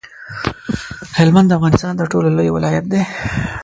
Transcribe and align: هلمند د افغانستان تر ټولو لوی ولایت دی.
هلمند 1.17 1.47
د 1.49 1.55
افغانستان 1.59 1.93
تر 1.99 2.05
ټولو 2.11 2.27
لوی 2.37 2.49
ولایت 2.51 2.85
دی. 2.91 3.01